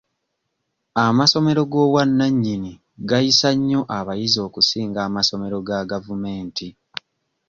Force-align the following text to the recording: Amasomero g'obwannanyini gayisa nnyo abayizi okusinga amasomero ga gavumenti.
Amasomero 1.05 1.61
g'obwannanyini 1.71 2.71
gayisa 3.09 3.49
nnyo 3.57 3.81
abayizi 3.97 4.39
okusinga 4.47 4.99
amasomero 5.07 5.57
ga 5.67 5.79
gavumenti. 5.91 6.67